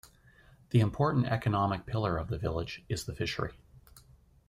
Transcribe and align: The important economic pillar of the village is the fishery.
The 0.71 0.79
important 0.79 1.27
economic 1.27 1.85
pillar 1.85 2.17
of 2.17 2.27
the 2.27 2.39
village 2.39 2.83
is 2.89 3.05
the 3.05 3.13
fishery. 3.13 3.53